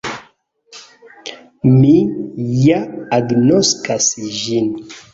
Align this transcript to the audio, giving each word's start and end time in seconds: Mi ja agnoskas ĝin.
Mi 1.75 1.93
ja 2.65 2.81
agnoskas 3.21 4.13
ĝin. 4.43 4.77